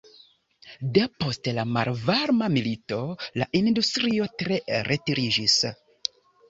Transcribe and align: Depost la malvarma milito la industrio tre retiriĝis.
Depost 0.95 1.49
la 1.59 1.65
malvarma 1.75 2.49
milito 2.55 2.99
la 3.43 3.49
industrio 3.63 4.31
tre 4.43 4.61
retiriĝis. 4.93 5.63